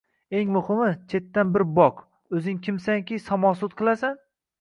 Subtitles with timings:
[0.37, 1.99] Eng muhimi, chetdan bir boq–
[2.39, 4.19] oʻzing kimsanki samosud qilasan?!